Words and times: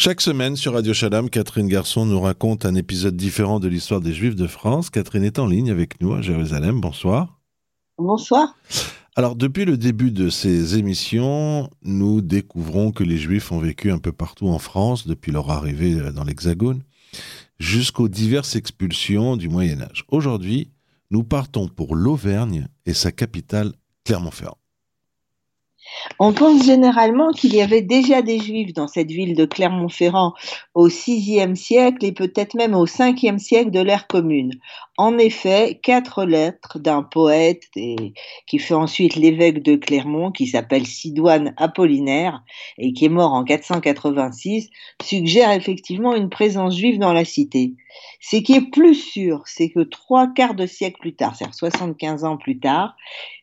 Chaque 0.00 0.20
semaine 0.20 0.54
sur 0.54 0.74
Radio 0.74 0.94
Shalom, 0.94 1.28
Catherine 1.28 1.66
Garçon 1.66 2.06
nous 2.06 2.20
raconte 2.20 2.64
un 2.64 2.76
épisode 2.76 3.16
différent 3.16 3.58
de 3.58 3.66
l'histoire 3.66 4.00
des 4.00 4.12
Juifs 4.12 4.36
de 4.36 4.46
France. 4.46 4.90
Catherine 4.90 5.24
est 5.24 5.40
en 5.40 5.48
ligne 5.48 5.72
avec 5.72 6.00
nous 6.00 6.14
à 6.14 6.22
Jérusalem. 6.22 6.80
Bonsoir. 6.80 7.40
Bonsoir. 7.98 8.54
Alors, 9.16 9.34
depuis 9.34 9.64
le 9.64 9.76
début 9.76 10.12
de 10.12 10.30
ces 10.30 10.78
émissions, 10.78 11.68
nous 11.82 12.20
découvrons 12.20 12.92
que 12.92 13.02
les 13.02 13.18
Juifs 13.18 13.50
ont 13.50 13.58
vécu 13.58 13.90
un 13.90 13.98
peu 13.98 14.12
partout 14.12 14.46
en 14.46 14.60
France 14.60 15.04
depuis 15.04 15.32
leur 15.32 15.50
arrivée 15.50 15.96
dans 16.12 16.22
l'Hexagone, 16.22 16.84
jusqu'aux 17.58 18.08
diverses 18.08 18.54
expulsions 18.54 19.36
du 19.36 19.48
Moyen 19.48 19.82
Âge. 19.82 20.04
Aujourd'hui, 20.12 20.70
nous 21.10 21.24
partons 21.24 21.66
pour 21.66 21.96
l'Auvergne 21.96 22.68
et 22.86 22.94
sa 22.94 23.10
capitale, 23.10 23.72
Clermont-Ferrand. 24.04 24.58
On 26.18 26.32
pense 26.32 26.64
généralement 26.64 27.30
qu'il 27.32 27.54
y 27.54 27.62
avait 27.62 27.82
déjà 27.82 28.22
des 28.22 28.38
Juifs 28.38 28.72
dans 28.72 28.88
cette 28.88 29.10
ville 29.10 29.36
de 29.36 29.44
Clermont-Ferrand 29.44 30.34
au 30.74 30.88
VIe 30.88 31.56
siècle 31.56 32.04
et 32.04 32.12
peut-être 32.12 32.54
même 32.54 32.74
au 32.74 32.84
Ve 32.84 33.38
siècle 33.38 33.70
de 33.70 33.80
l'ère 33.80 34.06
commune. 34.06 34.52
En 34.96 35.16
effet, 35.16 35.78
quatre 35.82 36.24
lettres 36.24 36.78
d'un 36.78 37.02
poète 37.02 37.62
qui 37.72 38.58
fut 38.58 38.74
ensuite 38.74 39.14
l'évêque 39.14 39.62
de 39.62 39.76
Clermont, 39.76 40.32
qui 40.32 40.48
s'appelle 40.48 40.86
Sidoine 40.86 41.54
Apollinaire 41.56 42.42
et 42.78 42.92
qui 42.92 43.04
est 43.04 43.10
mort 43.10 43.32
en 43.32 43.44
486, 43.44 44.70
suggèrent 45.00 45.52
effectivement 45.52 46.14
une 46.14 46.30
présence 46.30 46.76
juive 46.76 46.98
dans 46.98 47.12
la 47.12 47.24
cité. 47.24 47.74
Ce 48.20 48.36
qui 48.36 48.54
est 48.54 48.70
plus 48.70 48.94
sûr, 48.94 49.42
c'est 49.46 49.70
que 49.70 49.80
trois 49.80 50.26
quarts 50.28 50.54
de 50.54 50.66
siècle 50.66 50.98
plus 51.00 51.14
tard, 51.14 51.36
c'est-à-dire 51.36 51.54
75 51.54 52.24
ans 52.24 52.36
plus 52.36 52.58
tard, 52.58 52.96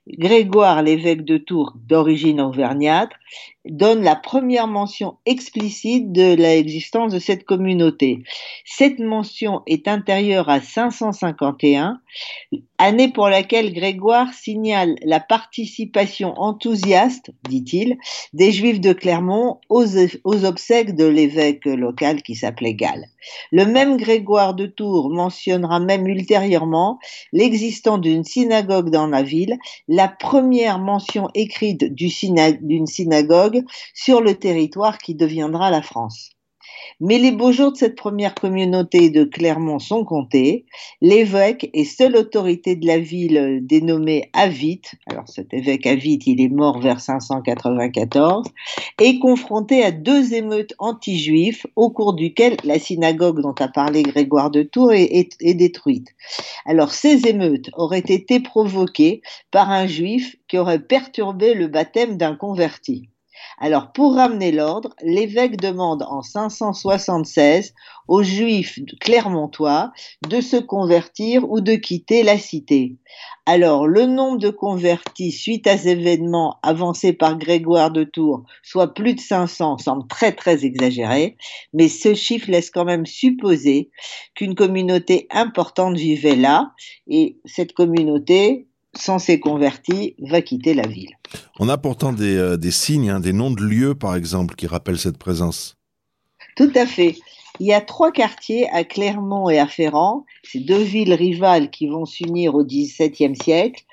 Grégoire, 0.08 0.84
l'évêque 0.84 1.26
de 1.26 1.38
Tours, 1.38 1.74
d'origine 1.76 2.40
auvergnate, 2.40 3.10
donne 3.70 4.04
la 4.04 4.16
première 4.16 4.68
mention 4.68 5.18
explicite 5.26 6.12
de 6.12 6.36
l'existence 6.36 7.14
de 7.14 7.20
cette 7.20 7.46
communauté. 7.46 8.24
Cette 8.66 9.00
mention 9.00 9.62
est 9.68 9.88
intérieure 9.88 10.50
à 10.50 10.62
551, 10.62 12.00
année 12.78 13.12
pour 13.12 13.30
laquelle 13.30 13.74
Grégoire 13.74 14.34
signale 14.34 14.96
la 15.04 15.20
participation 15.20 16.34
enthousiaste, 16.38 17.32
dit-il, 17.50 17.98
des 18.34 18.52
Juifs 18.52 18.82
de 18.82 18.94
Clermont 18.94 19.60
aux, 19.70 19.86
aux 20.24 20.46
obsèques 20.46 20.96
de 20.96 21.06
l'évêque 21.06 21.66
local 21.66 22.22
qui 22.22 22.36
s'appelait 22.36 22.74
Gall. 22.74 23.06
Le 23.52 23.66
même 23.66 23.98
Grégoire 23.98 24.54
de 24.54 24.66
Tours 24.66 25.10
mentionnera 25.10 25.80
même 25.80 26.08
ultérieurement 26.08 27.00
l'existence 27.32 28.02
d'une 28.02 28.24
synagogue 28.24 28.90
dans 28.90 29.08
la 29.08 29.24
ville, 29.24 29.58
la 29.88 30.08
première 30.08 30.80
mention 30.80 31.30
écrite 31.34 31.86
d'une 31.94 32.88
synagogue 32.88 33.55
sur 33.94 34.22
le 34.22 34.36
territoire 34.36 34.98
qui 34.98 35.16
deviendra 35.16 35.70
la 35.72 35.82
France. 35.82 36.36
Mais 37.00 37.18
les 37.18 37.32
beaux 37.32 37.52
jours 37.52 37.72
de 37.72 37.78
cette 37.78 37.96
première 37.96 38.36
communauté 38.36 39.10
de 39.10 39.24
Clermont 39.24 39.80
sont 39.80 40.06
comptés. 40.06 40.66
L'évêque 41.02 41.70
et 41.74 41.86
seule 41.86 42.16
autorité 42.16 42.76
de 42.76 42.88
la 42.88 43.00
ville 43.00 43.60
dénommée 43.62 44.30
Avit, 44.34 44.82
alors 45.08 45.28
cet 45.28 45.54
évêque 45.54 45.88
Avit, 45.88 46.20
il 46.26 46.42
est 46.42 46.50
mort 46.50 46.80
vers 46.80 47.02
594, 47.02 48.48
est 49.02 49.20
confronté 49.20 49.84
à 49.84 49.92
deux 49.92 50.34
émeutes 50.34 50.74
anti-juifs 50.80 51.66
au 51.76 51.90
cours 51.90 52.14
duquel 52.14 52.58
la 52.64 52.80
synagogue 52.80 53.42
dont 53.42 53.56
a 53.60 53.68
parlé 53.68 54.04
Grégoire 54.04 54.52
de 54.52 54.64
Tours 54.64 54.94
est 54.94 55.54
détruite. 55.54 56.10
Alors 56.66 56.92
ces 56.92 57.28
émeutes 57.28 57.70
auraient 57.74 58.00
été 58.00 58.40
provoquées 58.40 59.22
par 59.52 59.70
un 59.70 59.88
juif 59.88 60.36
qui 60.48 60.58
aurait 60.58 60.80
perturbé 60.80 61.54
le 61.54 61.68
baptême 61.68 62.18
d'un 62.18 62.36
converti. 62.36 63.10
Alors, 63.60 63.92
pour 63.92 64.16
ramener 64.16 64.52
l'ordre, 64.52 64.94
l'évêque 65.02 65.58
demande 65.58 66.04
en 66.04 66.22
576 66.22 67.74
aux 68.08 68.24
juifs 68.24 68.80
clermontois 69.00 69.92
de 70.28 70.42
se 70.42 70.58
convertir 70.58 71.50
ou 71.50 71.62
de 71.62 71.76
quitter 71.76 72.24
la 72.24 72.38
cité. 72.38 72.98
Alors, 73.46 73.88
le 73.88 74.06
nombre 74.06 74.40
de 74.40 74.50
convertis 74.50 75.32
suite 75.32 75.68
à 75.68 75.78
ces 75.78 75.90
événements 75.90 76.58
avancés 76.64 77.14
par 77.14 77.38
Grégoire 77.38 77.92
de 77.92 78.04
Tours, 78.04 78.44
soit 78.64 78.94
plus 78.94 79.14
de 79.14 79.20
500, 79.20 79.78
semble 79.78 80.08
très 80.08 80.32
très 80.32 80.66
exagéré, 80.66 81.38
mais 81.74 81.88
ce 81.88 82.14
chiffre 82.14 82.50
laisse 82.50 82.72
quand 82.72 82.86
même 82.86 83.06
supposer 83.06 83.90
qu'une 84.34 84.56
communauté 84.56 85.28
importante 85.32 85.96
vivait 85.96 86.36
là, 86.36 86.72
et 87.08 87.40
cette 87.46 87.74
communauté, 87.74 88.68
censé 88.98 89.40
converti, 89.40 90.16
va 90.20 90.42
quitter 90.42 90.74
la 90.74 90.88
ville. 90.88 91.12
On 91.60 91.70
a 91.70 91.78
pourtant 91.78 92.14
des, 92.14 92.36
euh, 92.36 92.58
signes, 92.72 93.10
hein, 93.10 93.20
des 93.20 93.34
noms 93.34 93.52
de 93.52 93.62
lieux, 93.62 93.96
par 93.96 94.16
exemple, 94.16 94.56
qui 94.56 94.68
rappellent 94.68 95.00
cette 95.00 95.18
présence. 95.18 95.78
Tout 96.56 96.72
à 96.76 96.86
fait. 96.86 97.18
Il 97.60 97.68
y 97.68 97.74
a 97.74 97.82
trois 97.82 98.12
quartiers 98.12 98.68
à 98.70 98.84
Clermont 98.84 99.50
et 99.50 99.60
à 99.60 99.68
Ferrand. 99.68 100.26
C'est 100.44 100.60
deux 100.60 100.82
villes 100.82 101.14
rivales 101.14 101.70
qui 101.70 101.88
vont 101.88 102.06
s'unir 102.06 102.56
au 102.56 102.64
XVIIe 102.64 103.36
siècle. 103.36 103.84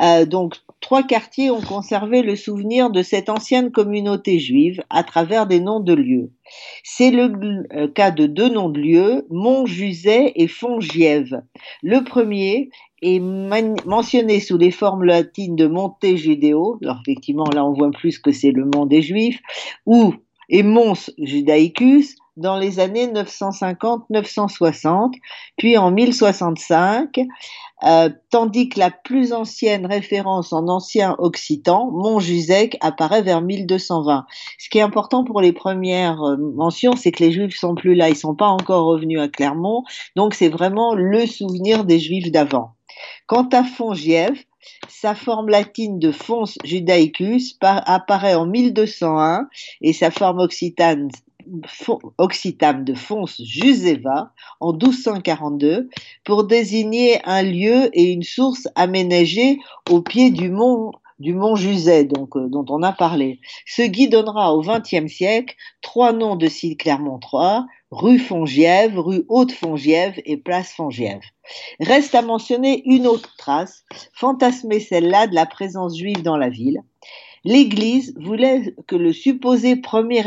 Euh, 0.00 0.24
donc, 0.24 0.56
trois 0.80 1.02
quartiers 1.02 1.50
ont 1.50 1.60
conservé 1.60 2.22
le 2.22 2.36
souvenir 2.36 2.90
de 2.90 3.02
cette 3.02 3.28
ancienne 3.28 3.72
communauté 3.72 4.38
juive 4.38 4.82
à 4.90 5.02
travers 5.02 5.46
des 5.46 5.60
noms 5.60 5.80
de 5.80 5.94
lieux. 5.94 6.30
C'est 6.84 7.10
le 7.10 7.66
euh, 7.74 7.88
cas 7.88 8.10
de 8.10 8.26
deux 8.26 8.48
noms 8.48 8.68
de 8.68 8.80
lieux, 8.80 9.26
Montjuset 9.30 10.32
et 10.36 10.48
Fongiève. 10.48 11.42
Le 11.82 12.04
premier 12.04 12.70
est 13.02 13.20
mentionné 13.20 14.40
sous 14.40 14.58
les 14.58 14.70
formes 14.70 15.04
latines 15.04 15.56
de 15.56 15.66
Monte 15.66 16.16
Judéo. 16.16 16.78
Alors 16.82 17.00
effectivement, 17.06 17.48
là 17.52 17.64
on 17.64 17.72
voit 17.72 17.90
plus 17.90 18.18
que 18.18 18.32
c'est 18.32 18.50
le 18.50 18.64
mont 18.64 18.86
des 18.86 19.02
Juifs, 19.02 19.40
ou 19.86 20.14
et 20.48 20.62
Mons 20.62 21.10
Judaicus 21.18 22.16
dans 22.38 22.56
les 22.56 22.80
années 22.80 23.08
950-960, 23.08 25.12
puis 25.56 25.76
en 25.76 25.90
1065, 25.90 27.20
euh, 27.84 28.10
tandis 28.30 28.68
que 28.68 28.78
la 28.78 28.90
plus 28.90 29.32
ancienne 29.32 29.86
référence 29.86 30.52
en 30.52 30.68
ancien 30.68 31.14
occitan, 31.18 31.90
Montjusec, 31.92 32.76
apparaît 32.80 33.22
vers 33.22 33.42
1220. 33.42 34.26
Ce 34.58 34.68
qui 34.68 34.78
est 34.78 34.82
important 34.82 35.24
pour 35.24 35.40
les 35.40 35.52
premières 35.52 36.22
euh, 36.22 36.36
mentions, 36.36 36.96
c'est 36.96 37.12
que 37.12 37.22
les 37.22 37.32
Juifs 37.32 37.56
sont 37.56 37.74
plus 37.74 37.94
là, 37.94 38.08
ils 38.08 38.16
sont 38.16 38.34
pas 38.34 38.48
encore 38.48 38.86
revenus 38.86 39.20
à 39.20 39.28
Clermont, 39.28 39.84
donc 40.16 40.34
c'est 40.34 40.48
vraiment 40.48 40.94
le 40.94 41.26
souvenir 41.26 41.84
des 41.84 42.00
Juifs 42.00 42.32
d'avant. 42.32 42.72
Quant 43.26 43.48
à 43.52 43.62
Fongiève, 43.62 44.36
sa 44.88 45.14
forme 45.14 45.48
latine 45.48 45.98
de 45.98 46.10
Fons 46.10 46.44
judaicus 46.64 47.56
apparaît 47.60 48.34
en 48.34 48.46
1201 48.46 49.46
et 49.82 49.92
sa 49.92 50.10
forme 50.10 50.40
occitane 50.40 51.08
occitane 52.18 52.84
de 52.84 52.94
Fons 52.94 53.26
Juseva 53.26 54.32
en 54.60 54.72
1242 54.72 55.88
pour 56.24 56.44
désigner 56.44 57.20
un 57.24 57.42
lieu 57.42 57.90
et 57.92 58.12
une 58.12 58.22
source 58.22 58.68
aménagée 58.74 59.58
au 59.90 60.02
pied 60.02 60.30
du 60.30 60.50
mont 60.50 60.92
du 61.18 61.34
mont 61.34 61.56
Juset, 61.56 62.04
donc, 62.04 62.36
euh, 62.36 62.48
dont 62.48 62.64
on 62.68 62.82
a 62.82 62.92
parlé. 62.92 63.40
Ce 63.66 63.82
guide 63.82 64.12
donnera 64.12 64.54
au 64.54 64.62
XXe 64.62 65.12
siècle 65.12 65.56
trois 65.80 66.12
noms 66.12 66.36
de 66.36 66.46
sites 66.46 66.78
Clermont-Troyes, 66.78 67.66
rue 67.90 68.18
Fongiève, 68.18 68.98
rue 68.98 69.24
Haute-Fongiève 69.28 70.14
et 70.24 70.36
place 70.36 70.72
Fongiève. 70.72 71.22
Reste 71.80 72.14
à 72.14 72.22
mentionner 72.22 72.82
une 72.84 73.06
autre 73.06 73.34
trace, 73.36 73.84
fantasmée 74.12 74.80
celle-là 74.80 75.26
de 75.26 75.34
la 75.34 75.46
présence 75.46 75.98
juive 75.98 76.22
dans 76.22 76.36
la 76.36 76.50
ville. 76.50 76.82
L'Église 77.50 78.12
voulait 78.18 78.74
que 78.86 78.94
le 78.94 79.14
supposé 79.14 79.76
premier 79.76 80.22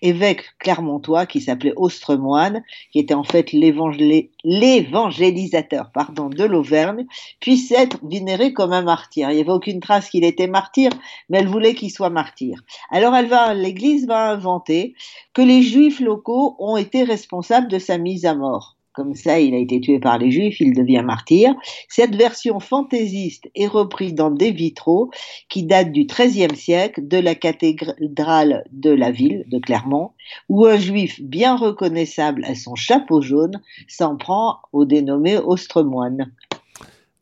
évêque 0.00 0.44
clermontois, 0.60 1.26
qui 1.26 1.40
s'appelait 1.40 1.72
Ostremoine, 1.74 2.62
qui 2.92 3.00
était 3.00 3.14
en 3.14 3.24
fait 3.24 3.50
l'évangélisateur 3.50 5.90
pardon, 5.92 6.28
de 6.28 6.44
l'Auvergne, 6.44 7.04
puisse 7.40 7.72
être 7.72 7.98
vénéré 8.04 8.52
comme 8.52 8.72
un 8.72 8.82
martyr. 8.82 9.28
Il 9.28 9.34
n'y 9.34 9.40
avait 9.40 9.50
aucune 9.50 9.80
trace 9.80 10.08
qu'il 10.08 10.22
était 10.22 10.46
martyr, 10.46 10.90
mais 11.28 11.38
elle 11.38 11.48
voulait 11.48 11.74
qu'il 11.74 11.90
soit 11.90 12.10
martyr. 12.10 12.62
Alors 12.90 13.16
elle 13.16 13.26
va, 13.26 13.52
l'Église 13.52 14.06
va 14.06 14.30
inventer 14.30 14.94
que 15.32 15.42
les 15.42 15.62
Juifs 15.62 15.98
locaux 15.98 16.54
ont 16.60 16.76
été 16.76 17.02
responsables 17.02 17.66
de 17.66 17.80
sa 17.80 17.98
mise 17.98 18.24
à 18.24 18.36
mort 18.36 18.75
comme 18.96 19.14
ça 19.14 19.38
il 19.38 19.54
a 19.54 19.58
été 19.58 19.78
tué 19.80 20.00
par 20.00 20.16
les 20.16 20.30
Juifs, 20.30 20.58
il 20.58 20.74
devient 20.74 21.02
martyr. 21.04 21.54
Cette 21.88 22.16
version 22.16 22.58
fantaisiste 22.60 23.44
est 23.54 23.66
reprise 23.66 24.14
dans 24.14 24.30
des 24.30 24.50
vitraux 24.50 25.10
qui 25.50 25.64
datent 25.64 25.92
du 25.92 26.06
XIIIe 26.06 26.56
siècle 26.56 27.06
de 27.06 27.18
la 27.18 27.34
cathédrale 27.34 28.64
de 28.72 28.90
la 28.90 29.10
ville 29.10 29.44
de 29.48 29.58
Clermont, 29.58 30.12
où 30.48 30.64
un 30.64 30.78
Juif 30.78 31.20
bien 31.20 31.56
reconnaissable 31.56 32.44
à 32.46 32.54
son 32.54 32.74
chapeau 32.74 33.20
jaune 33.20 33.60
s'en 33.86 34.16
prend 34.16 34.60
au 34.72 34.86
dénommé 34.86 35.36
Ostremoine. 35.36 36.32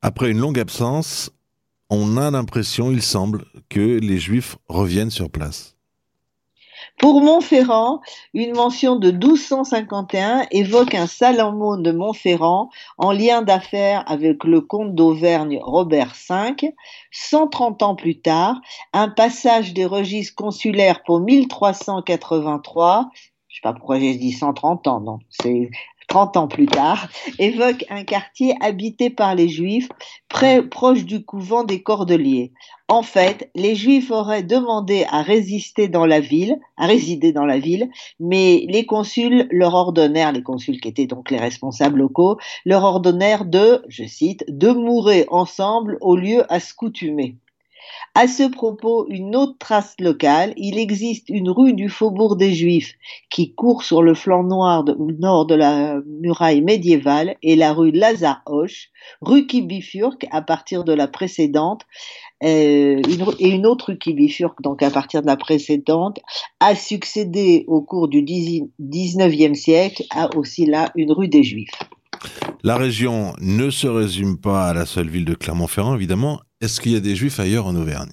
Après 0.00 0.30
une 0.30 0.38
longue 0.38 0.60
absence, 0.60 1.32
on 1.90 2.16
a 2.16 2.30
l'impression, 2.30 2.92
il 2.92 3.02
semble, 3.02 3.46
que 3.68 3.98
les 3.98 4.18
Juifs 4.18 4.56
reviennent 4.68 5.10
sur 5.10 5.28
place. 5.28 5.73
Pour 6.98 7.20
Montferrand, 7.20 8.00
une 8.32 8.54
mention 8.54 8.96
de 8.96 9.10
1251 9.10 10.46
évoque 10.50 10.94
un 10.94 11.06
Salomon 11.06 11.76
de 11.76 11.92
Montferrand 11.92 12.70
en 12.98 13.12
lien 13.12 13.42
d'affaires 13.42 14.04
avec 14.06 14.44
le 14.44 14.60
comte 14.60 14.94
d'Auvergne 14.94 15.60
Robert 15.62 16.14
V. 16.28 16.74
130 17.10 17.82
ans 17.82 17.94
plus 17.94 18.20
tard, 18.20 18.60
un 18.92 19.08
passage 19.08 19.74
des 19.74 19.86
registres 19.86 20.34
consulaires 20.34 21.02
pour 21.02 21.20
1383 21.20 23.10
je 23.54 23.60
sais 23.60 23.62
pas 23.62 23.72
pourquoi 23.72 24.00
j'ai 24.00 24.16
dit 24.16 24.32
130 24.32 24.88
ans, 24.88 25.00
non, 25.00 25.20
c'est 25.28 25.70
30 26.14 26.36
ans 26.36 26.46
plus 26.46 26.66
tard, 26.66 27.08
évoque 27.40 27.84
un 27.90 28.04
quartier 28.04 28.54
habité 28.60 29.10
par 29.10 29.34
les 29.34 29.48
Juifs, 29.48 29.88
près, 30.28 30.62
proche 30.62 31.04
du 31.04 31.24
couvent 31.24 31.64
des 31.64 31.82
Cordeliers. 31.82 32.52
En 32.86 33.02
fait, 33.02 33.50
les 33.56 33.74
Juifs 33.74 34.12
auraient 34.12 34.44
demandé 34.44 35.06
à 35.10 35.22
résister 35.22 35.88
dans 35.88 36.06
la 36.06 36.20
ville, 36.20 36.60
à 36.76 36.86
résider 36.86 37.32
dans 37.32 37.46
la 37.46 37.58
ville, 37.58 37.90
mais 38.20 38.64
les 38.68 38.86
consuls 38.86 39.48
leur 39.50 39.74
ordonnèrent, 39.74 40.30
les 40.30 40.44
consuls 40.44 40.80
qui 40.80 40.86
étaient 40.86 41.08
donc 41.08 41.32
les 41.32 41.40
responsables 41.40 41.98
locaux, 41.98 42.38
leur 42.64 42.84
ordonnèrent 42.84 43.44
de, 43.44 43.82
je 43.88 44.04
cite, 44.04 44.44
de 44.46 44.68
mourir 44.68 45.24
ensemble 45.30 45.98
au 46.00 46.14
lieu 46.14 46.44
à 46.48 46.60
se 46.60 46.74
coutumer. 46.74 47.38
À 48.14 48.28
ce 48.28 48.48
propos, 48.48 49.06
une 49.08 49.34
autre 49.34 49.56
trace 49.58 49.96
locale, 49.98 50.54
il 50.56 50.78
existe 50.78 51.28
une 51.28 51.50
rue 51.50 51.72
du 51.72 51.88
Faubourg 51.88 52.36
des 52.36 52.52
Juifs 52.52 52.94
qui 53.28 53.54
court 53.54 53.82
sur 53.82 54.02
le 54.02 54.14
flanc 54.14 54.44
noir 54.44 54.84
de, 54.84 54.96
nord 55.18 55.46
de 55.46 55.56
la 55.56 56.00
muraille 56.20 56.62
médiévale 56.62 57.36
et 57.42 57.56
la 57.56 57.72
rue 57.72 57.90
Lazare 57.90 58.42
Hoche, 58.46 58.90
rue 59.20 59.46
qui 59.46 59.62
bifurque 59.62 60.26
à 60.30 60.42
partir 60.42 60.84
de 60.84 60.92
la 60.92 61.08
précédente, 61.08 61.82
euh, 62.44 63.02
et 63.38 63.48
une 63.48 63.66
autre 63.66 63.86
rue 63.88 63.98
qui 63.98 64.14
bifurque 64.14 64.62
donc 64.62 64.82
à 64.82 64.90
partir 64.90 65.22
de 65.22 65.26
la 65.26 65.36
précédente, 65.36 66.20
a 66.60 66.76
succédé 66.76 67.64
au 67.66 67.82
cours 67.82 68.08
du 68.08 68.22
19e 68.22 69.54
siècle 69.54 70.04
à 70.10 70.36
aussi 70.36 70.66
là 70.66 70.92
une 70.94 71.12
rue 71.12 71.28
des 71.28 71.42
Juifs. 71.42 71.78
La 72.62 72.76
région 72.76 73.34
ne 73.40 73.70
se 73.70 73.86
résume 73.86 74.38
pas 74.38 74.68
à 74.68 74.74
la 74.74 74.86
seule 74.86 75.08
ville 75.08 75.24
de 75.24 75.34
Clermont-Ferrand, 75.34 75.94
évidemment. 75.94 76.40
Est-ce 76.64 76.80
qu'il 76.80 76.92
y 76.92 76.96
a 76.96 77.00
des 77.00 77.14
juifs 77.14 77.38
ailleurs 77.40 77.66
en 77.66 77.76
Auvergne? 77.76 78.08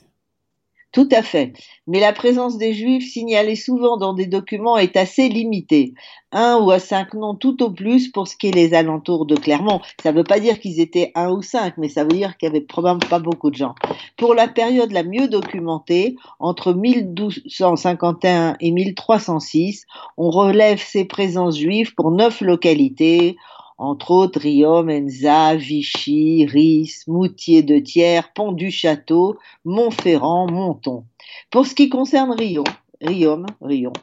Tout 0.92 1.08
à 1.14 1.22
fait. 1.22 1.54
Mais 1.88 2.02
la 2.02 2.12
présence 2.12 2.58
des 2.58 2.74
juifs 2.74 3.10
signalée 3.10 3.56
souvent 3.56 3.96
dans 3.96 4.14
des 4.14 4.26
documents 4.26 4.78
est 4.78 4.98
assez 4.98 5.30
limitée. 5.30 5.94
Un 6.34 6.58
ou 6.58 6.70
à 6.70 6.80
cinq 6.80 7.14
noms 7.14 7.34
tout 7.34 7.64
au 7.64 7.72
plus 7.72 8.10
pour 8.10 8.28
ce 8.28 8.36
qui 8.36 8.50
est 8.50 8.54
les 8.54 8.74
alentours 8.74 9.26
de 9.26 9.38
Clermont. 9.38 9.80
Ça 10.04 10.12
ne 10.12 10.18
veut 10.18 10.26
pas 10.26 10.42
dire 10.42 10.60
qu'ils 10.60 10.82
étaient 10.82 11.14
un 11.16 11.32
ou 11.32 11.42
cinq, 11.42 11.76
mais 11.78 11.88
ça 11.88 12.04
veut 12.04 12.10
dire 12.10 12.36
qu'il 12.36 12.48
y 12.48 12.50
avait 12.50 12.60
probablement 12.60 13.10
pas 13.10 13.20
beaucoup 13.20 13.52
de 13.52 13.56
gens. 13.56 13.74
Pour 14.18 14.34
la 14.34 14.50
période 14.50 14.92
la 14.92 15.04
mieux 15.04 15.30
documentée, 15.30 16.18
entre 16.40 16.74
1251 16.74 18.58
et 18.60 18.72
1306, 18.72 19.86
on 20.18 20.30
relève 20.30 20.84
ces 20.86 21.06
présences 21.06 21.58
juives 21.58 21.94
pour 21.96 22.12
neuf 22.12 22.42
localités 22.42 23.38
entre 23.82 24.12
autres 24.12 24.40
Riom, 24.40 24.92
Enza, 24.92 25.56
Vichy, 25.56 26.46
Ris, 26.46 27.02
Moutier 27.08 27.64
de 27.64 27.80
Thiers, 27.80 28.32
Pont 28.36 28.52
du 28.52 28.70
Château, 28.70 29.38
Montferrand, 29.66 30.46
Monton. 30.52 31.04
Pour 31.50 31.66
ce 31.66 31.74
qui 31.74 31.90
concerne 31.90 32.32
Riom, 32.32 32.64
Riom, 33.02 33.48
Riom, 33.60 33.94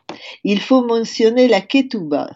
il 0.42 0.60
faut 0.60 0.84
mentionner 0.84 1.46
la 1.46 1.60
Ketouba, 1.60 2.28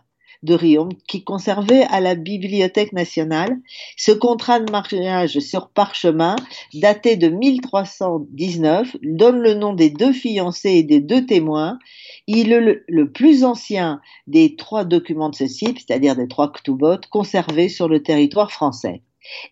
de 0.43 0.55
Riom, 0.55 0.89
qui 1.07 1.23
conservait 1.25 1.85
à 1.91 2.01
la 2.01 2.15
Bibliothèque 2.15 2.93
nationale 2.93 3.57
ce 3.97 4.13
contrat 4.13 4.61
de 4.61 4.71
mariage 4.71 5.39
sur 5.39 5.69
parchemin 5.69 6.37
daté 6.75 7.17
de 7.17 7.29
1319, 7.29 8.97
donne 9.03 9.41
le 9.41 9.55
nom 9.55 9.73
des 9.73 9.91
deux 9.91 10.13
fiancés 10.13 10.71
et 10.71 10.83
des 10.83 11.01
deux 11.01 11.27
témoins. 11.27 11.79
Il 12.27 12.53
est 12.53 12.85
le, 12.87 13.13
plus 13.13 13.45
ancien 13.45 14.01
des 14.27 14.57
trois 14.57 14.85
documents 14.85 15.31
de 15.31 15.35
ce 15.35 15.45
type, 15.45 15.79
c'est-à-dire 15.79 16.17
des 16.17 16.29
trois 16.29 16.53
ktubot, 16.53 17.01
conservés 17.11 17.69
sur 17.69 17.89
le 17.89 18.03
territoire 18.03 18.53
français. 18.53 19.03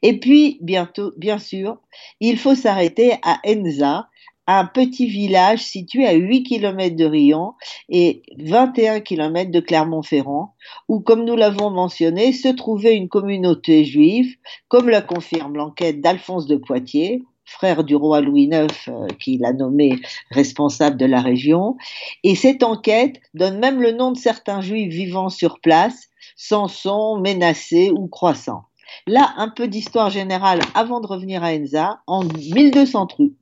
Et 0.02 0.18
puis, 0.18 0.58
bientôt, 0.60 1.12
bien 1.16 1.38
sûr, 1.38 1.78
il 2.20 2.38
faut 2.38 2.54
s'arrêter 2.54 3.14
à 3.22 3.40
Enza, 3.46 4.08
un 4.46 4.64
petit 4.64 5.06
village 5.06 5.62
situé 5.62 6.06
à 6.06 6.12
8 6.12 6.42
km 6.42 6.96
de 6.96 7.04
Rion 7.04 7.54
et 7.88 8.22
21 8.38 9.00
km 9.00 9.50
de 9.50 9.60
Clermont-Ferrand, 9.60 10.54
où, 10.88 10.98
comme 11.00 11.24
nous 11.24 11.36
l'avons 11.36 11.70
mentionné, 11.70 12.32
se 12.32 12.48
trouvait 12.48 12.96
une 12.96 13.08
communauté 13.08 13.84
juive, 13.84 14.34
comme 14.68 14.88
la 14.88 15.02
confirme 15.02 15.56
l'enquête 15.56 16.00
d'Alphonse 16.00 16.46
de 16.46 16.56
Poitiers, 16.56 17.22
frère 17.50 17.82
du 17.82 17.96
roi 17.96 18.20
Louis 18.20 18.44
IX, 18.44 18.72
euh, 18.88 19.08
qui 19.18 19.36
l'a 19.36 19.52
nommé 19.52 20.00
responsable 20.30 20.96
de 20.96 21.06
la 21.06 21.20
région. 21.20 21.76
Et 22.22 22.34
cette 22.36 22.62
enquête 22.62 23.20
donne 23.34 23.58
même 23.58 23.82
le 23.82 23.92
nom 23.92 24.12
de 24.12 24.16
certains 24.16 24.60
juifs 24.60 24.92
vivant 24.92 25.28
sur 25.28 25.60
place, 25.60 26.08
Samson, 26.36 27.18
Menacé 27.18 27.90
ou 27.90 28.06
Croissant. 28.06 28.62
Là, 29.06 29.34
un 29.36 29.48
peu 29.48 29.68
d'histoire 29.68 30.10
générale 30.10 30.60
avant 30.74 31.00
de 31.00 31.06
revenir 31.06 31.42
à 31.42 31.52
Enza. 31.52 32.00
En 32.06 32.24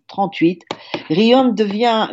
1238, 0.08 0.62
Riom 1.10 1.55
devient 1.55 2.08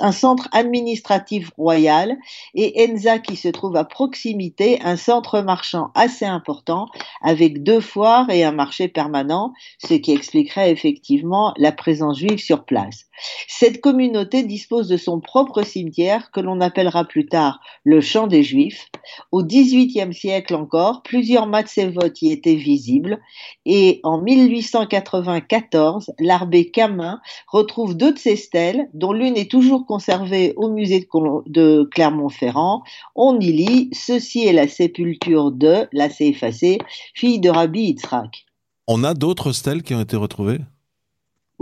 un 0.00 0.12
centre 0.12 0.48
administratif 0.52 1.50
royal 1.56 2.16
et 2.54 2.88
Enza, 2.88 3.18
qui 3.18 3.36
se 3.36 3.48
trouve 3.48 3.76
à 3.76 3.84
proximité, 3.84 4.80
un 4.82 4.96
centre 4.96 5.40
marchand 5.40 5.90
assez 5.94 6.24
important 6.24 6.86
avec 7.22 7.62
deux 7.62 7.80
foires 7.80 8.30
et 8.30 8.44
un 8.44 8.52
marché 8.52 8.88
permanent, 8.88 9.52
ce 9.78 9.94
qui 9.94 10.12
expliquerait 10.12 10.70
effectivement 10.70 11.54
la 11.56 11.72
présence 11.72 12.18
juive 12.18 12.38
sur 12.38 12.64
place. 12.64 13.06
Cette 13.48 13.80
communauté 13.80 14.42
dispose 14.42 14.88
de 14.88 14.96
son 14.96 15.20
propre 15.20 15.62
cimetière 15.62 16.30
que 16.30 16.40
l'on 16.40 16.60
appellera 16.60 17.04
plus 17.04 17.26
tard 17.26 17.60
le 17.84 18.00
champ 18.00 18.26
des 18.26 18.42
Juifs. 18.42 18.88
Au 19.30 19.42
XVIIIe 19.42 20.14
siècle 20.14 20.54
encore, 20.54 21.02
plusieurs 21.02 21.46
matzevot 21.46 22.12
y 22.20 22.32
étaient 22.32 22.54
visibles 22.54 23.20
et 23.66 24.00
en 24.02 24.20
1894, 24.20 26.12
l'abbé 26.18 26.70
Retrouve 27.48 27.96
deux 27.96 28.12
de 28.12 28.18
ces 28.18 28.36
stèles, 28.36 28.88
dont 28.94 29.12
l'une 29.12 29.36
est 29.36 29.50
toujours 29.50 29.86
conservée 29.86 30.52
au 30.56 30.68
musée 30.68 31.06
de 31.46 31.88
Clermont-Ferrand. 31.92 32.82
On 33.14 33.38
y 33.38 33.52
lit 33.52 33.90
Ceci 33.92 34.46
est 34.46 34.52
la 34.52 34.68
sépulture 34.68 35.52
de, 35.52 35.88
là 35.92 36.08
c'est 36.10 36.32
fille 37.14 37.40
de 37.40 37.50
Rabbi 37.50 37.80
Yitzhak. 37.82 38.46
On 38.88 39.04
a 39.04 39.14
d'autres 39.14 39.52
stèles 39.52 39.82
qui 39.82 39.94
ont 39.94 40.00
été 40.00 40.16
retrouvées? 40.16 40.60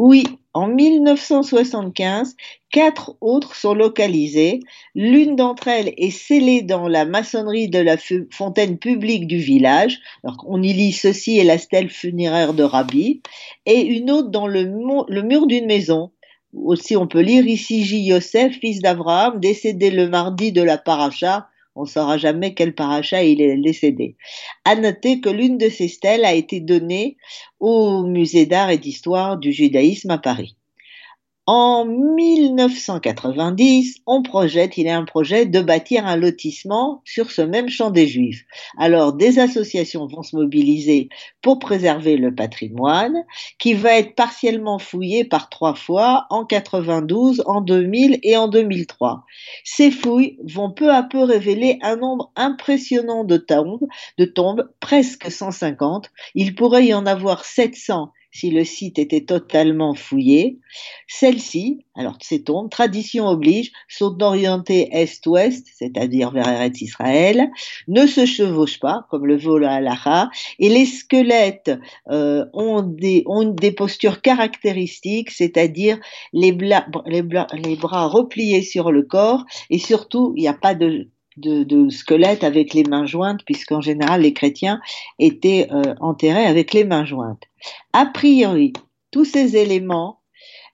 Oui, 0.00 0.24
en 0.54 0.66
1975, 0.66 2.34
quatre 2.70 3.18
autres 3.20 3.54
sont 3.54 3.74
localisées. 3.74 4.60
L'une 4.94 5.36
d'entre 5.36 5.68
elles 5.68 5.92
est 5.98 6.10
scellée 6.10 6.62
dans 6.62 6.88
la 6.88 7.04
maçonnerie 7.04 7.68
de 7.68 7.80
la 7.80 7.98
fontaine 8.30 8.78
publique 8.78 9.26
du 9.26 9.36
village. 9.36 10.00
on 10.46 10.62
y 10.62 10.72
lit 10.72 10.92
ceci 10.92 11.36
est 11.36 11.44
la 11.44 11.58
stèle 11.58 11.90
funéraire 11.90 12.54
de 12.54 12.62
Rabbi. 12.62 13.20
Et 13.66 13.82
une 13.82 14.10
autre 14.10 14.30
dans 14.30 14.46
le, 14.46 14.62
le 14.62 15.22
mur 15.22 15.46
d'une 15.46 15.66
maison. 15.66 16.12
Aussi, 16.54 16.96
on 16.96 17.06
peut 17.06 17.20
lire 17.20 17.46
ici 17.46 17.84
J. 17.84 18.00
Yosef, 18.00 18.58
fils 18.58 18.80
d'Abraham, 18.80 19.38
décédé 19.38 19.90
le 19.90 20.08
mardi 20.08 20.50
de 20.50 20.62
la 20.62 20.78
paracha 20.78 21.49
on 21.74 21.82
ne 21.82 21.88
saura 21.88 22.18
jamais 22.18 22.54
quel 22.54 22.74
paracha 22.74 23.22
il 23.22 23.40
est 23.40 23.56
décédé. 23.56 24.16
À 24.64 24.76
noter 24.76 25.20
que 25.20 25.30
l'une 25.30 25.58
de 25.58 25.68
ces 25.68 25.88
stèles 25.88 26.24
a 26.24 26.34
été 26.34 26.60
donnée 26.60 27.16
au 27.58 28.02
musée 28.02 28.46
d'art 28.46 28.70
et 28.70 28.78
d'histoire 28.78 29.38
du 29.38 29.52
judaïsme 29.52 30.10
à 30.10 30.18
Paris. 30.18 30.56
En 31.46 31.84
1990, 31.84 33.96
on 34.06 34.22
projette, 34.22 34.76
il 34.76 34.86
y 34.86 34.88
a 34.88 34.96
un 34.96 35.04
projet 35.04 35.46
de 35.46 35.60
bâtir 35.60 36.06
un 36.06 36.14
lotissement 36.16 37.02
sur 37.04 37.32
ce 37.32 37.42
même 37.42 37.68
champ 37.68 37.90
des 37.90 38.06
Juifs. 38.06 38.44
Alors, 38.78 39.14
des 39.14 39.40
associations 39.40 40.06
vont 40.06 40.22
se 40.22 40.36
mobiliser 40.36 41.08
pour 41.42 41.58
préserver 41.58 42.18
le 42.18 42.32
patrimoine, 42.34 43.24
qui 43.58 43.74
va 43.74 43.98
être 43.98 44.14
partiellement 44.14 44.78
fouillé 44.78 45.24
par 45.24 45.48
trois 45.48 45.74
fois 45.74 46.26
en 46.30 46.44
92, 46.44 47.42
en 47.46 47.62
2000 47.62 48.20
et 48.22 48.36
en 48.36 48.46
2003. 48.46 49.24
Ces 49.64 49.90
fouilles 49.90 50.38
vont 50.44 50.70
peu 50.70 50.92
à 50.92 51.02
peu 51.02 51.24
révéler 51.24 51.78
un 51.82 51.96
nombre 51.96 52.30
impressionnant 52.36 53.24
de 53.24 53.38
tombes, 53.38 53.88
de 54.18 54.24
tombes 54.24 54.70
presque 54.78 55.28
150. 55.30 56.10
Il 56.34 56.54
pourrait 56.54 56.86
y 56.86 56.94
en 56.94 57.06
avoir 57.06 57.44
700 57.44 58.12
si 58.32 58.50
le 58.50 58.64
site 58.64 58.98
était 58.98 59.24
totalement 59.24 59.94
fouillé. 59.94 60.58
Celles-ci, 61.08 61.84
alors 61.94 62.16
ces 62.20 62.42
tombes, 62.42 62.70
tradition 62.70 63.26
oblige, 63.26 63.72
sont 63.88 64.22
orientées 64.22 64.88
est-ouest, 64.92 65.66
c'est-à-dire 65.76 66.30
vers 66.30 66.48
Eretz 66.48 66.80
Israël, 66.80 67.50
ne 67.88 68.06
se 68.06 68.26
chevauchent 68.26 68.80
pas, 68.80 69.06
comme 69.10 69.26
le 69.26 69.36
vol 69.36 69.64
à 69.64 69.74
Alaha, 69.74 70.30
et 70.58 70.68
les 70.68 70.86
squelettes 70.86 71.72
euh, 72.10 72.44
ont, 72.52 72.82
des, 72.82 73.24
ont 73.26 73.44
des 73.44 73.72
postures 73.72 74.22
caractéristiques, 74.22 75.30
c'est-à-dire 75.30 75.98
les, 76.32 76.52
les, 77.06 77.22
les 77.54 77.76
bras 77.76 78.06
repliés 78.06 78.62
sur 78.62 78.92
le 78.92 79.02
corps, 79.02 79.44
et 79.70 79.78
surtout, 79.78 80.32
il 80.36 80.42
n'y 80.42 80.48
a 80.48 80.54
pas 80.54 80.74
de 80.74 81.08
de, 81.40 81.88
squelettes 81.90 82.44
avec 82.44 82.74
les 82.74 82.84
mains 82.84 83.06
jointes, 83.06 83.40
puisqu'en 83.44 83.80
général 83.80 84.22
les 84.22 84.32
chrétiens 84.32 84.80
étaient 85.18 85.68
euh, 85.72 85.94
enterrés 86.00 86.46
avec 86.46 86.72
les 86.72 86.84
mains 86.84 87.04
jointes. 87.04 87.42
A 87.92 88.06
priori, 88.06 88.72
tous 89.10 89.24
ces 89.24 89.56
éléments 89.56 90.19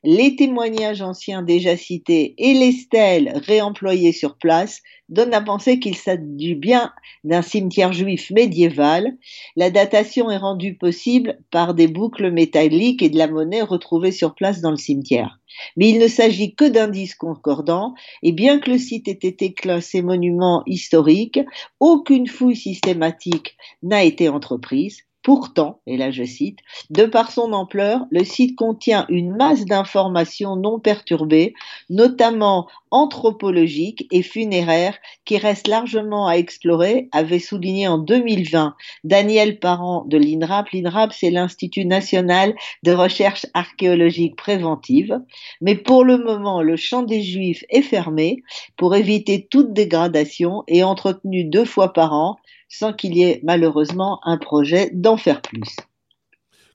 les 0.07 0.37
témoignages 0.37 1.03
anciens 1.03 1.43
déjà 1.43 1.77
cités 1.77 2.37
et 2.39 2.55
les 2.55 2.71
stèles 2.71 3.43
réemployées 3.45 4.13
sur 4.13 4.37
place 4.37 4.81
donnent 5.09 5.35
à 5.35 5.41
penser 5.41 5.81
qu'il 5.81 5.97
s'agit 5.97 6.55
bien 6.55 6.93
d'un 7.25 7.43
cimetière 7.43 7.93
juif 7.93 8.31
médiéval. 8.31 9.17
La 9.57 9.71
datation 9.71 10.31
est 10.31 10.37
rendue 10.37 10.77
possible 10.77 11.41
par 11.51 11.75
des 11.75 11.89
boucles 11.89 12.31
métalliques 12.31 13.03
et 13.03 13.09
de 13.09 13.19
la 13.19 13.27
monnaie 13.27 13.63
retrouvée 13.63 14.13
sur 14.13 14.37
place 14.37 14.61
dans 14.61 14.71
le 14.71 14.77
cimetière. 14.77 15.41
Mais 15.77 15.89
il 15.91 15.99
ne 15.99 16.07
s'agit 16.09 16.55
que 16.55 16.69
d'indices 16.69 17.17
concordants, 17.17 17.95
et 18.23 18.31
bien 18.31 18.61
que 18.61 18.71
le 18.71 18.79
site 18.79 19.09
ait 19.09 19.19
été 19.21 19.55
classé 19.55 20.03
monument 20.03 20.63
historique, 20.67 21.41
aucune 21.81 22.29
fouille 22.29 22.57
systématique 22.57 23.57
n'a 23.83 24.05
été 24.05 24.29
entreprise. 24.29 24.99
Pourtant, 25.27 25.81
et 25.89 25.97
là 25.97 26.13
je 26.13 26.23
cite, 26.23 26.61
de 26.91 27.05
par 27.05 27.33
son 27.33 27.53
ampleur, 27.53 28.07
le 28.13 28.23
site 28.23 28.55
contient 28.55 29.07
une 29.09 29.35
masse 29.35 29.65
d'informations 29.65 30.55
non 30.55 30.79
perturbées, 30.79 31.53
notamment 31.91 32.69
anthropologiques 32.93 34.07
et 34.13 34.23
funéraires, 34.23 34.97
qui 35.25 35.37
restent 35.37 35.67
largement 35.67 36.29
à 36.29 36.35
explorer, 36.35 37.09
avait 37.11 37.41
souligné 37.41 37.89
en 37.89 37.99
2020 37.99 38.77
Daniel 39.03 39.59
Parent 39.59 40.05
de 40.07 40.17
l'INRAP. 40.17 40.71
L'INRAP, 40.71 41.13
c'est 41.13 41.31
l'Institut 41.31 41.87
national 41.87 42.55
de 42.85 42.93
recherche 42.93 43.47
archéologique 43.53 44.37
préventive. 44.37 45.19
Mais 45.61 45.75
pour 45.75 46.05
le 46.05 46.19
moment, 46.19 46.63
le 46.63 46.77
champ 46.77 47.03
des 47.03 47.23
Juifs 47.23 47.65
est 47.69 47.83
fermé 47.83 48.45
pour 48.77 48.95
éviter 48.95 49.49
toute 49.51 49.73
dégradation 49.73 50.63
et 50.69 50.85
entretenu 50.85 51.43
deux 51.43 51.65
fois 51.65 51.93
par 51.93 52.13
an 52.13 52.37
sans 52.69 52.93
qu'il 52.93 53.17
y 53.17 53.23
ait 53.23 53.41
malheureusement 53.43 54.21
un 54.25 54.39
projet 54.39 54.91
d'en 54.93 55.17
faire 55.17 55.43
plus. 55.43 55.77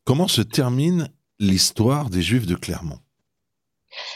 Comment 0.03 0.27
se 0.27 0.41
termine 0.41 1.09
l'histoire 1.39 2.09
des 2.09 2.21
Juifs 2.21 2.47
de 2.47 2.55
Clermont? 2.55 2.99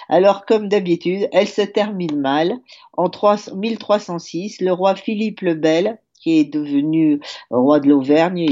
Alors, 0.10 0.46
comme 0.46 0.70
d'habitude, 0.70 1.28
elle 1.32 1.48
se 1.48 1.62
termine 1.62 2.20
mal. 2.20 2.58
En 2.94 3.10
1306, 3.10 4.62
le 4.62 4.72
roi 4.72 4.96
Philippe 4.96 5.42
le 5.42 5.54
Bel, 5.54 6.00
qui 6.22 6.40
est 6.40 6.46
devenu 6.46 7.20
roi 7.52 7.80
de 7.80 7.90
l'Auvergne, 7.90 8.48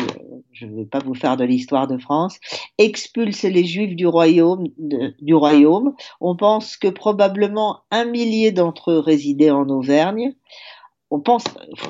je 0.52 0.66
ne 0.66 0.76
vais 0.76 0.86
pas 0.86 1.00
vous 1.00 1.16
faire 1.16 1.38
de 1.38 1.44
l'histoire 1.44 1.88
de 1.88 1.98
France, 1.98 2.38
expulse 2.78 3.44
les 3.44 3.66
Juifs 3.66 3.96
du 3.96 4.06
royaume, 4.06 4.68
du 4.78 5.34
royaume. 5.34 5.96
On 6.22 6.36
pense 6.36 6.78
que 6.78 6.90
probablement 6.90 7.82
un 7.90 8.06
millier 8.06 8.52
d'entre 8.52 8.92
eux 8.92 9.00
résidaient 9.00 9.50
en 9.50 9.68
Auvergne 9.70 10.36
on 11.10 11.20
pense, 11.20 11.44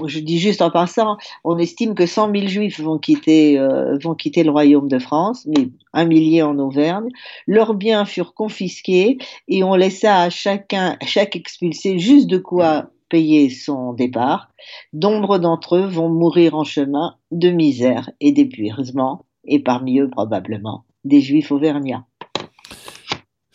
je 0.06 0.20
dis 0.20 0.40
juste 0.40 0.62
en 0.62 0.70
passant, 0.70 1.18
on 1.44 1.58
estime 1.58 1.96
que 1.96 2.06
100 2.06 2.32
000 2.34 2.48
juifs 2.48 2.82
vont 2.82 2.98
quitter, 2.98 3.58
euh, 3.58 3.98
vont 3.98 4.16
quitter 4.16 4.44
le 4.44 4.52
royaume 4.52 4.90
de 4.90 5.00
France, 5.00 5.48
mais 5.48 5.70
un 5.94 6.06
millier 6.06 6.42
en 6.42 6.60
Auvergne. 6.60 7.10
Leurs 7.48 7.74
biens 7.74 8.06
furent 8.06 8.34
confisqués 8.34 9.18
et 9.48 9.64
on 9.64 9.76
laissa 9.76 10.22
à 10.22 10.30
chacun, 10.30 10.98
chaque 11.06 11.36
expulsé 11.36 12.00
juste 12.00 12.28
de 12.28 12.38
quoi 12.38 12.90
payer 13.10 13.50
son 13.50 13.94
départ. 13.94 14.50
Nombre 14.92 15.38
d'entre 15.38 15.78
eux 15.78 15.86
vont 15.86 16.10
mourir 16.10 16.56
en 16.56 16.64
chemin 16.64 17.16
de 17.32 17.50
misère 17.50 18.10
et 18.20 18.32
d'épuisement, 18.32 19.26
et 19.46 19.60
parmi 19.60 20.00
eux 20.00 20.10
probablement 20.10 20.84
des 21.04 21.22
juifs 21.22 21.52
auvergnats. 21.52 22.06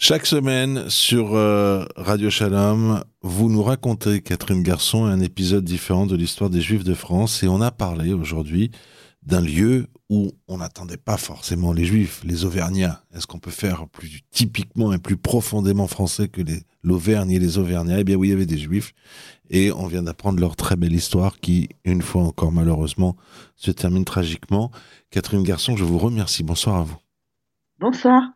Chaque 0.00 0.26
semaine 0.26 0.88
sur 0.88 1.34
euh, 1.34 1.84
Radio 1.96 2.30
Shalom, 2.30 3.02
vous 3.20 3.50
nous 3.50 3.64
racontez, 3.64 4.20
Catherine 4.20 4.62
Garçon, 4.62 5.06
un 5.06 5.18
épisode 5.18 5.64
différent 5.64 6.06
de 6.06 6.14
l'histoire 6.14 6.50
des 6.50 6.60
Juifs 6.60 6.84
de 6.84 6.94
France 6.94 7.42
et 7.42 7.48
on 7.48 7.60
a 7.60 7.72
parlé 7.72 8.12
aujourd'hui 8.12 8.70
d'un 9.24 9.40
lieu 9.40 9.88
où 10.08 10.30
on 10.46 10.58
n'attendait 10.58 10.98
pas 10.98 11.16
forcément 11.16 11.72
les 11.72 11.84
Juifs, 11.84 12.22
les 12.22 12.44
Auvergnats. 12.44 13.02
Est-ce 13.12 13.26
qu'on 13.26 13.40
peut 13.40 13.50
faire 13.50 13.88
plus 13.88 14.20
typiquement 14.30 14.92
et 14.92 14.98
plus 14.98 15.16
profondément 15.16 15.88
français 15.88 16.28
que 16.28 16.42
l'Auvergne 16.84 17.32
et 17.32 17.40
les 17.40 17.58
Auvergnats? 17.58 17.98
Eh 17.98 18.04
bien 18.04 18.14
oui, 18.14 18.28
il 18.28 18.30
y 18.30 18.34
avait 18.34 18.46
des 18.46 18.56
Juifs 18.56 18.94
et 19.50 19.72
on 19.72 19.88
vient 19.88 20.04
d'apprendre 20.04 20.38
leur 20.38 20.54
très 20.54 20.76
belle 20.76 20.94
histoire 20.94 21.40
qui, 21.40 21.70
une 21.84 22.02
fois 22.02 22.22
encore 22.22 22.52
malheureusement, 22.52 23.16
se 23.56 23.72
termine 23.72 24.04
tragiquement. 24.04 24.70
Catherine 25.10 25.42
Garçon, 25.42 25.76
je 25.76 25.82
vous 25.82 25.98
remercie. 25.98 26.44
Bonsoir 26.44 26.76
à 26.76 26.82
vous. 26.84 26.98
Bonsoir. 27.80 28.30